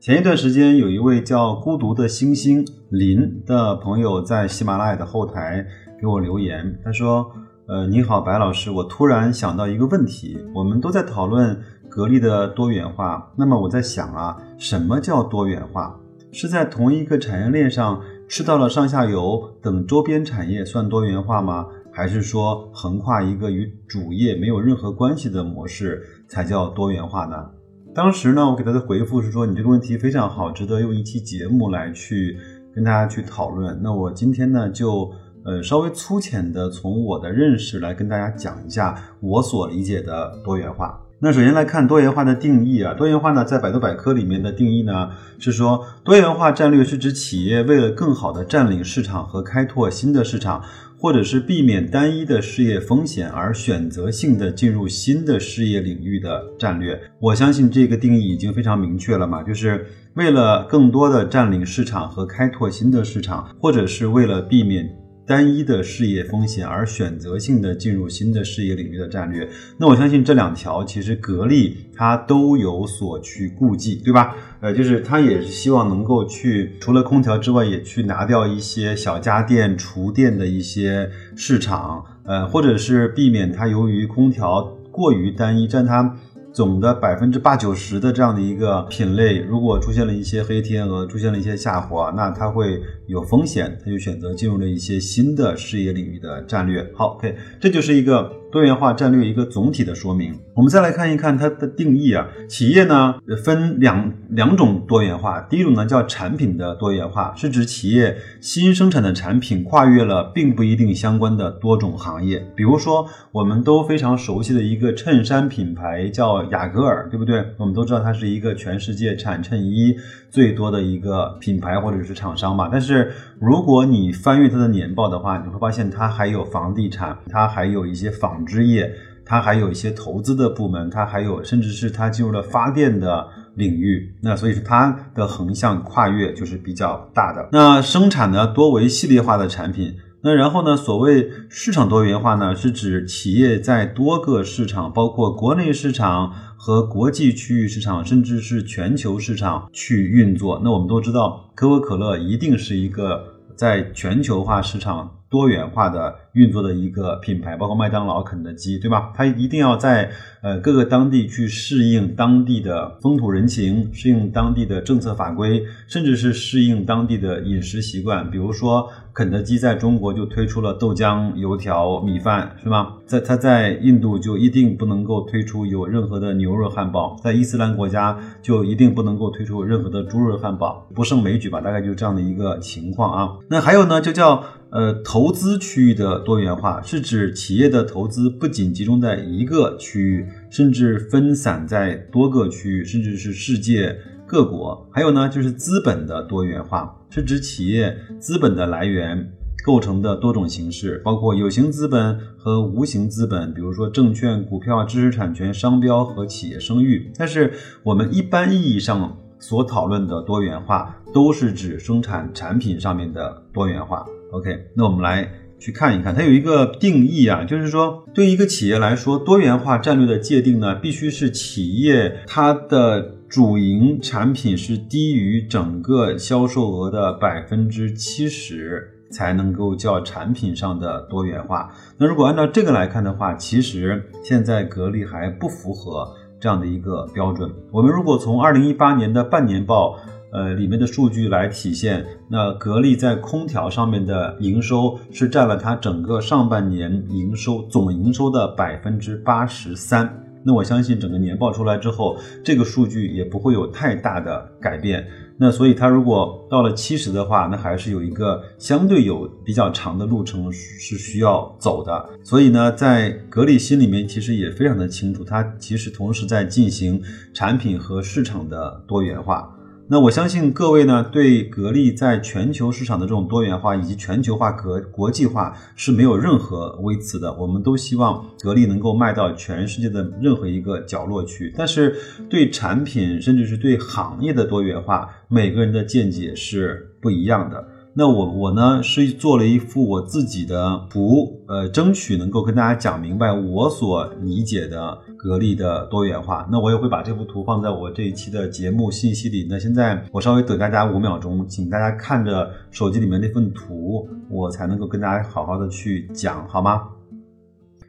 [0.00, 5.66] 前一段时间，有一位叫孤独的星星林的朋友在喜马拉雅的后台
[6.00, 7.30] 给我留言，他说。
[7.66, 11.60] 呃，你好，白老师，我突然想到一个问题，我们都在讨论
[11.90, 15.94] 格力的多元化，那么我在想啊，什么叫多元化？
[16.32, 21.66] 是在同一个产业链上吃到了上下游等周边产业算多元化吗？
[21.92, 27.50] 还是说横跨一个与主业没有任何关系的模式才叫多元化呢？
[27.94, 32.38] 当时呢，我给他的回复是说，你这个问题非常好，值得用一期节目来去
[32.74, 33.80] 跟大家去讨论。
[33.82, 35.10] 那我今天呢就。
[35.44, 41.00] 呃，稍微粗浅的从我的认识来跟大家讲一下我所理解的多元化。
[41.20, 45.08] 那首先来看多元化的定义啊，多元化呢在百度百科里面的定义呢
[45.38, 50.62] 是说，多元化战略是指企业为了更好的占领市场和开拓新的市场，
[50.98, 57.00] 或者是避免单一的事业风险而选择性的进入新的事业领域的战略。
[57.20, 64.88] 我相信这个定义已经非常明确了嘛，就是为了更多的占领市场和开拓新的市场，或者是为了避免。
[65.28, 74.34] 单一的事业风险而选择性的进入新的事业领域的战略，那我相信这两条其实格力它都有所去顾忌，对吧？
[74.60, 86.16] 呃，就是它也是希望能够去除了空调之外，也去拿掉一些小家电、厨电的一些市场，呃，或者是避免它由于空调过于单一，占它。
[86.52, 96.90] 总的百分之八九十的这样的一个品类，如果出现了一些黑天鹅，出现了一些下滑，那它会有风险，它就选择进入了一些新的事业领域的战略。
[96.94, 98.37] 好，OK，这就是一个。
[98.50, 102.26] 多元化战略一个总体的说明，我们再来看一看它的定义啊。
[102.48, 112.44] 企业呢分两两种多元化，第一种呢叫产品的多元化，是指企业新生产的产品跨越了并不一定相关的多种行业。
[112.56, 117.44] 比如说，我们都非常熟悉的一个衬衫品牌叫雅戈尔，对不对？
[117.58, 119.94] 我们都知道它是一个全世界产衬衣
[120.30, 122.68] 最多的一个品牌或者是厂商吧。
[122.70, 128.28] 但是如果你翻阅它的年报的话，你会发现它还有房地产，它还有一些纺。
[128.28, 128.92] 纺织业，
[129.24, 137.48] 它还有一些投资的部门，它还有甚至是它进入了发电的领域，那所以说它的横向跨越就是比较大的。
[137.50, 150.60] 那生产呢多为系列化的产品，那然后呢，所谓市场多元化呢，是指企业在多个市场，包括国内市场和国际区域市场，甚至是全球市场去运作。
[150.64, 155.17] 那我们都知道，可口可乐一定是一个在全球化市场。
[155.30, 159.12] 多元化的运作的一个品牌，包括麦当劳、肯德基，对吧？
[159.14, 160.10] 它一定要在
[160.42, 168.30] 呃各个当地去适应当地的风土人情，适应当地的政策法规，甚至是适应当地的饮食习惯。
[168.30, 172.94] 比如说，肯德基在中国就推出了豆浆、油条、米饭，是吗？
[173.04, 181.60] 在它在印度就一定不能够推出有任何的牛肉汉堡，在伊斯兰国家就一定不能够推出任何的猪肉汉堡，不胜枚举吧？
[181.60, 183.36] 大概就是这样的一个情况啊。
[183.50, 184.42] 那还有呢，就叫。
[184.70, 193.98] 呃投，投资区域的多元化是指企业的投资不仅集中在一个区域，甚至分散在多个区域，甚至是世界
[194.28, 194.88] 各国。
[194.92, 199.32] 还有呢，就是资本的多元化，是指企业资本的来源
[199.66, 207.10] 构成的多种形式，包括有形资本和无形资本，比如说证券、股票、知识产权、商标和企业声誉。
[207.18, 214.06] 但是我们一般意义上所讨论的多元化，都是指生产产品上面的多元化。
[214.30, 215.26] OK，那我们来
[215.58, 231.72] 去看一看，它有一个定义啊，就是说，对一个企业来说，多元化战略的界定呢，必须是企业它的主营产品是低于整个销售额的百分之七十，才能够叫产品上的多元化。
[231.96, 236.06] 那如果按照这个来看的话，其实现在格力还不符合
[236.38, 237.50] 这样的一个标准。
[237.72, 239.98] 我们如果从二零一八年的半年报。
[240.30, 250.24] 呃，里面的数据来体现，那格力在空调上面的营收是占了它整个上半年营收总营收的百分之八十三。
[250.44, 255.06] 那我相信整个年报出来之后，这个数据也不会有太大的改变。
[255.36, 262.08] 那所以它如果到了七十的话，那还是有一个相对有比较长的路程是需要走的。
[262.22, 267.02] 所以呢，在格力心里面其实也非常的清楚，它其实同时在进行
[267.34, 269.54] 产品和市场的多元化。
[269.90, 277.32] 那我相信各位呢，对格力在全球市场的这种多元化以及全球化、格国际化是没有任何微词的。
[277.32, 281.54] 我们都希望格力能够卖到全世界的任何一个角落去。
[281.56, 281.96] 但是
[282.28, 287.66] 对产品，甚至是对行业的多元化，每个人的见解是不一样的。
[287.94, 296.46] 那我我呢是做了一幅我自己的图，呃，争取能够跟大家讲明白我所理解的格力的多元化。
[296.52, 299.48] 那我也会把这幅图放在我这一期的节目信息里。
[299.50, 306.82] 那现在我稍微等大家五秒钟，请大家看着手机里面那份图，我才能够跟大家好好的去讲，好吗？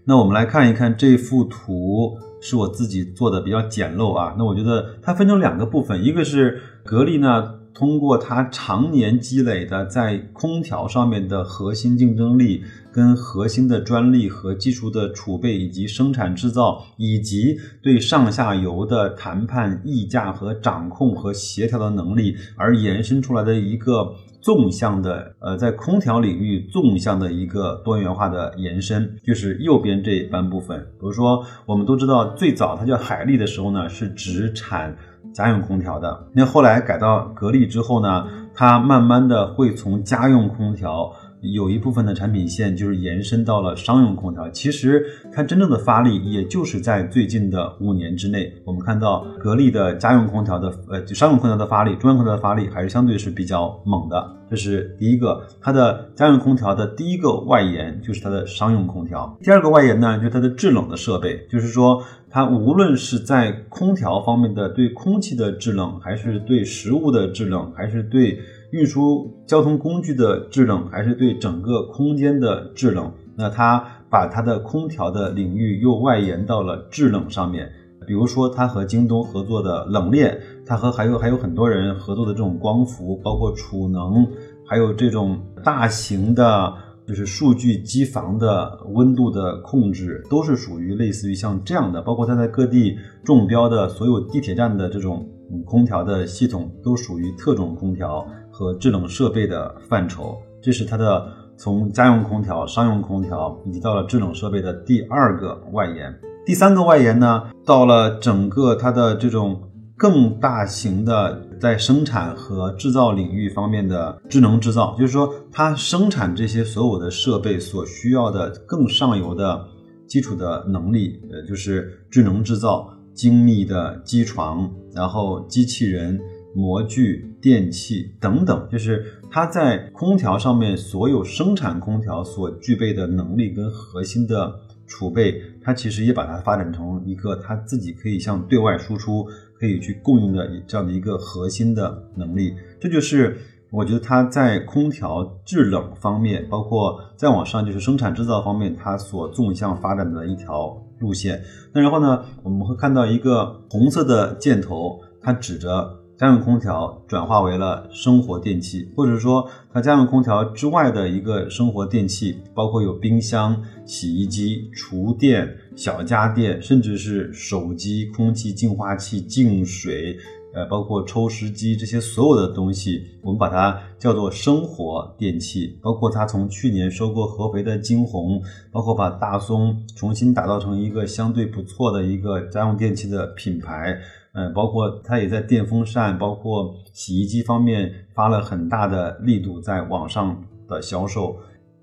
[0.06, 4.34] 那我们来看一看这幅图，是我自己做的比较简陋啊。
[4.40, 7.59] 那我觉得它分成两个部分，一个是格力呢。
[7.80, 12.62] 通过它常年积累的在空调上面的核心竞争力、
[12.92, 30.78] 跟核心的专利和技术的储备，以及生产制造，以及对上下游的谈判、议价和掌控和协调的能力，而延伸出来的一个纵向的，呃，在空调领域纵向的一个多元化的延伸，就是右边这一半部分。
[31.00, 34.94] 比如说，我们都知道，最早它叫海力的时候呢，是只产。
[35.34, 41.14] 家用空调的，那后来改到格力之后呢，它慢慢的会从家用空调。
[41.42, 48.54] 有一部分的产品线就是延伸到了商用空调，其实它真正的发力也就是在最近的五年之内。
[48.66, 54.36] 我们看到格力的家用空调的呃商用空调的发力，中央空调的发力还是相对是比较猛的。
[54.50, 59.38] 这是第一个，它的家用空调的第一个外延就是它的商用空调。
[59.42, 68.40] 第二个外延呢，就是它的制冷的设备，就是说它无论是在空调方面的对空气的制冷，还是对食物的制冷，还是对。
[68.72, 73.12] 运输交通工具的制冷，还是对整个空间的制冷？
[73.36, 77.72] 那它把它的空调的领域又外延到了制冷上面。
[78.08, 84.26] 比如说，它和京东合作的冷链，它和还有还有很多人合作的这种光伏，包括储能，
[84.66, 86.74] 还有这种大型的，
[87.08, 92.02] 就是数据机房的温度的控制，都是属于类似于像这样的。
[92.02, 95.28] 包括它在各地中标的所有地铁站的这种
[95.66, 98.28] 空调的系统，都属于特种空调。
[98.60, 101.26] 和制冷设备的范畴，这是它的
[101.56, 106.14] 从家用空调、商用空调，以及到了制冷设备的第二个外延。
[106.46, 109.62] 第三个外延呢，到了整个它的这种
[109.96, 119.66] 更大型的在生产和制造领域方面的智能制造，就是说它生产这些所有的设备所需要的更上游的
[120.06, 126.20] 基础的能力，呃，就是智能制造、精密的机床，然后机器人。
[126.56, 134.54] 模具、电器等等，就是它在空调上面所有生产空调所具备的能力跟核心的
[134.88, 139.26] 储备，它其实也把它发展成一个它自己可以向对外输出、
[139.60, 142.56] 可以去供应的这样的一个核心的能力。
[142.82, 143.38] 这就是
[143.72, 151.44] 我觉得它在空调制冷方面，包括再往上就是生产制造方面，它所纵向发展的一条路线。
[151.72, 155.99] 那然后呢，我们会看到一个红色的箭头，它指着。
[156.20, 170.18] 家用空调转化为了生活电器，或者说它家用空调之外的一个生活电器，包括有冰箱、洗衣机、厨电、小家电，甚至是手机、空气净化器、净水，
[170.54, 175.80] 呃，包括抽湿机这些所有的东西，我们把它叫做生活电器。
[175.82, 178.42] 包括它从去年收购合肥的金鸿，
[178.74, 183.98] 包括把大松重新打造成一个相对不错的一个家用电器的品牌。
[184.34, 191.36] 嗯，包括它也在电风扇、包括洗衣机方面发了很大的力度在网上的销售。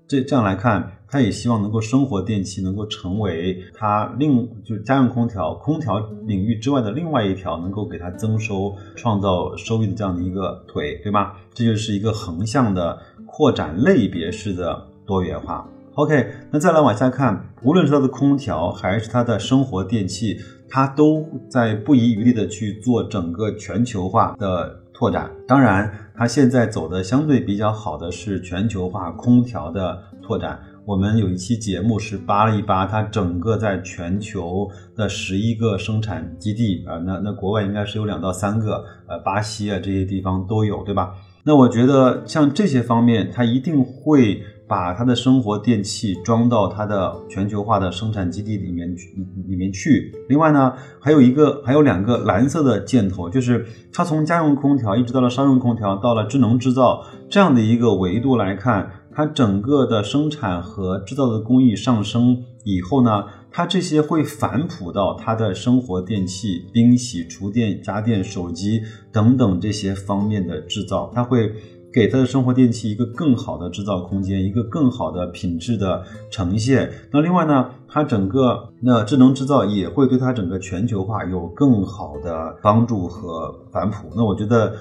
[0.07, 11.35] 这这样来看，它也希望能够生活电器能够成为它另就是家用空调、空调领域之外的另外一条能够给它增收、创造收益的这样的一个腿，对吧？
[11.53, 15.67] 这就是一个横向的扩展类别式的多元化。
[15.97, 20.37] OK，那再来往下看，无论是它的空调还是它的生活电器。
[20.69, 25.31] 它都在不遗余力的去做整个全球化的拓展。
[25.47, 30.59] 当然，它现在走的相对比较好的是全球化空调的拓展。
[30.85, 41.15] 我们有一期节目是扒了一扒它整个在全球的十一个生产基地啊，那那国外应该是有两到三个，呃，巴西啊这些地方都有，对吧？
[41.43, 44.43] 那我觉得像这些方面，它一定会。
[44.67, 49.07] 把它的生活电器装到它的全球化的生产基地里面去，
[49.47, 50.13] 里面去。
[50.27, 68.81] 另外呢，还有一个，还有两个蓝色的箭头，就是它从家用空调一直到了商用空调，到了智能制造这样的一个维度来看，它整个的生产和制造的工艺上升以后呢，它这些会反哺到它的生活电器、冰洗、厨电、家电、手机
[69.13, 71.53] 等等这些方面的制造，它会
[71.97, 76.91] 给他的生活电器一个更好的制造空间，一个更好的品质的呈现。
[77.11, 84.09] 那另外呢，它整个那智能制造也会对它整个全球化有更好的帮助和反哺。
[84.15, 84.73] 那我觉得。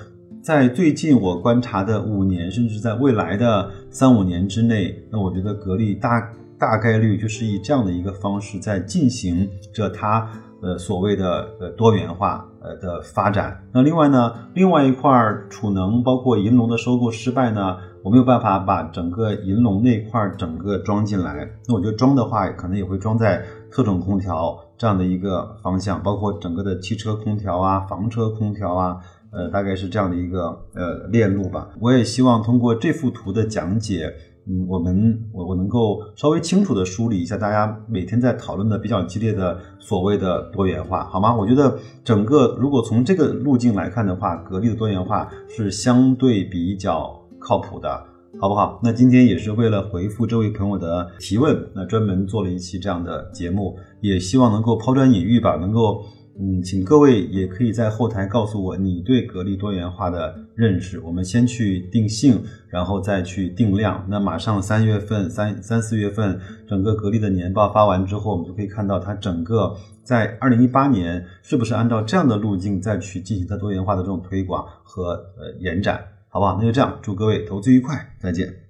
[0.42, 10.30] 在最近我观察的五年，甚至在未来的三五年之内，那我觉得格力大大概率就是以这样的一个方式在进行着它
[10.66, 13.62] 呃所谓的呃多元化呃的发展。
[13.72, 15.10] 那另外呢，另外一块
[15.48, 21.48] 储能，包括银龙的收购失败呢，我没有办法把整个银龙那块整个装进来。
[21.68, 28.96] 那我觉得装的话，可能也会装在特种空调这样的一个方向，包括整个的汽车空调啊、房车空调啊。
[29.32, 31.68] 呃，大概是这样的一个呃链路吧。
[31.78, 34.14] 我也希望通过这幅图的讲解，
[34.48, 41.34] 嗯，我们我我能够稍微清楚的梳理一下大家每天在讨论的比较激烈的所谓的多元化，好吗？
[41.34, 48.04] 我觉得整个如果从这个路径来看的话，格力的多元化是相对比较靠谱的，
[48.40, 48.78] 好不好？
[48.84, 56.04] 那今天也是为了回复这位朋友的提问，那专门做了一期这样的节目，也希望能够抛砖引玉吧，能够。
[56.38, 61.00] 嗯，请各位也可以在后台告诉我你对格力多元化的认识。
[61.00, 64.04] 我们先去定性，然后再去定量。
[64.06, 66.38] 那马上三月份、三三四月份，
[66.68, 76.56] 整个格力的年报发完之后，我们就可以看到它整个在二零一八年是不是按照这样的路径再去进行它多元化的这种推广和呃延展，好不好？
[76.58, 78.65] 那就这样，祝各位投资愉快，再见。